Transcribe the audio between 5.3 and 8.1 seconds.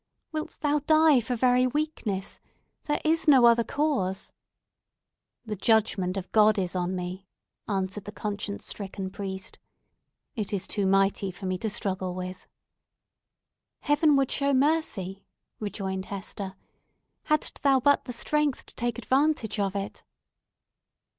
"The judgment of God is on me," answered